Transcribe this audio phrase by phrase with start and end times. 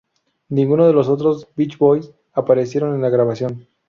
[0.49, 3.67] Ninguno de los otros "beach boys" aparecieron en la grabación.